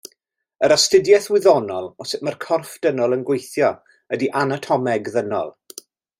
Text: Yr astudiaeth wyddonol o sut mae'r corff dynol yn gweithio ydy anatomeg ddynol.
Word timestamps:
Yr 0.67 0.73
astudiaeth 0.75 1.27
wyddonol 1.33 1.85
o 2.03 2.07
sut 2.13 2.23
mae'r 2.29 2.37
corff 2.45 2.73
dynol 2.87 3.15
yn 3.19 3.27
gweithio 3.29 3.71
ydy 4.19 4.31
anatomeg 4.43 5.13
ddynol. 5.13 5.55